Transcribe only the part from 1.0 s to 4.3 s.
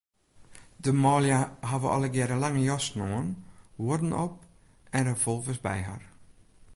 manlju hawwe allegearre lange jassen oan, huodden